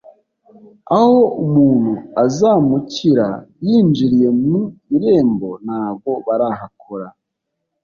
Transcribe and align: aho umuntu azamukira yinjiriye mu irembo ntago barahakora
aho 0.97 1.17
umuntu 1.43 1.93
azamukira 2.23 3.27
yinjiriye 3.67 4.27
mu 4.43 4.61
irembo 4.95 5.49
ntago 5.65 6.11
barahakora 6.25 7.07